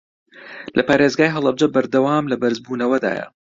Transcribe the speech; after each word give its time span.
لە 0.77 0.81
پارێزگای 0.89 1.33
هەڵەبجە 1.35 1.67
بەردەوام 1.75 2.25
لە 2.31 2.35
بەرزبوونەوەدایە 2.41 3.25